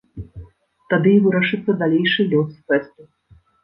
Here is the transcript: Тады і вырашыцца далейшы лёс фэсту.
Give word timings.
Тады 0.93 1.13
і 1.19 1.21
вырашыцца 1.27 1.79
далейшы 1.85 2.21
лёс 2.35 2.51
фэсту. 2.67 3.01